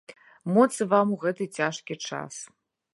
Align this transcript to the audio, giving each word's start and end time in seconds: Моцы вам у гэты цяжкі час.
Моцы 0.55 0.87
вам 0.95 1.07
у 1.17 1.19
гэты 1.27 1.49
цяжкі 1.61 2.01
час. 2.09 2.33